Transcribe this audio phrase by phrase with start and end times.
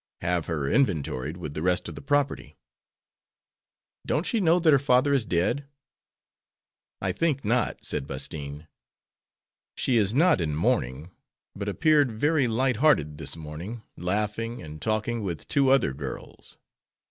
[0.21, 2.57] "Have her inventoried with the rest of the property."
[4.03, 5.67] "Don't she know that her father is dead?"
[6.99, 8.65] "I think not," said Bastine.
[9.75, 11.11] "She is not in mourning,
[11.55, 16.57] but appeared very light hearted this morning, laughing and talking with two other girls.